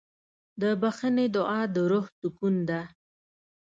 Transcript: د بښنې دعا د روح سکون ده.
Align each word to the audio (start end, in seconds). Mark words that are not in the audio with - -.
د 0.61 0.63
بښنې 0.81 1.25
دعا 1.35 1.61
د 1.73 1.75
روح 1.91 2.05
سکون 2.19 2.55
ده. 2.69 2.81